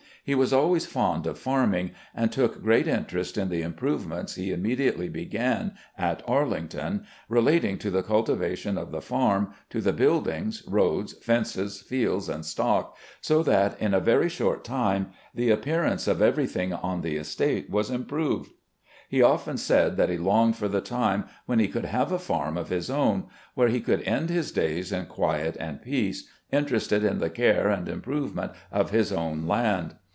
He 0.23 0.35
was 0.35 0.53
always 0.53 0.85
fond 0.85 1.25
of 1.25 1.39
farming, 1.39 1.93
and 2.13 2.31
took 2.31 2.61
great 2.61 2.87
interest 2.87 3.39
in 3.39 3.49
the 3.49 3.63
improvements 3.63 4.35
he 4.35 4.49
immedi 4.51 4.91
ately 4.91 5.11
began 5.11 5.71
at 5.97 6.21
Arlington 6.27 7.07
relating 7.27 7.79
to 7.79 7.89
the 7.89 8.03
cultivation 8.03 8.77
of 8.77 8.91
the 8.91 9.01
farm, 9.01 9.51
to 9.71 9.81
the 9.81 9.91
buildings, 9.91 10.61
roads, 10.67 11.13
fences, 11.23 11.81
fields, 11.81 12.29
and 12.29 12.45
stock, 12.45 12.95
so 13.19 13.41
that 13.41 13.81
in 13.81 13.95
a 13.95 13.99
very 13.99 14.29
short 14.29 14.63
time 14.63 15.07
the 15.33 15.49
appearance 15.49 16.07
of 16.07 16.19
ever3d;hing 16.19 16.71
on 16.71 17.01
the 17.01 17.15
estate 17.15 17.71
was 17.71 17.89
improved. 17.89 18.51
He 19.09 19.23
often 19.23 19.57
said 19.57 19.97
that 19.97 20.09
he 20.09 20.19
longed 20.19 20.55
for 20.55 20.67
the 20.67 20.81
time 20.81 21.23
when 21.47 21.57
he 21.57 21.67
could 21.67 21.85
have 21.85 22.11
a 22.11 22.19
farm 22.19 22.57
of 22.57 22.69
his 22.69 22.91
own, 22.91 23.23
where 23.55 23.69
he 23.69 23.81
could 23.81 24.03
end 24.03 24.29
his 24.29 24.51
days 24.51 24.91
in 24.91 25.07
quiet 25.07 25.57
and 25.59 25.81
peace, 25.81 26.27
interested 26.51 27.03
in 27.03 27.17
the 27.17 27.31
care 27.31 27.69
and 27.69 27.89
improvement 27.89 28.51
of 28.71 28.91
his 28.91 29.11
own 29.11 29.47
land. 29.47 29.95